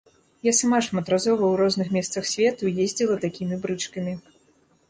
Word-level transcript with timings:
Я 0.45 0.53
сама 0.59 0.79
шматразова 0.85 1.37
ў 1.47 1.53
розных 1.61 1.87
месцах 1.97 2.23
свету 2.33 2.73
ездзіла 2.87 3.15
такімі 3.27 3.55
брычкамі. 3.67 4.19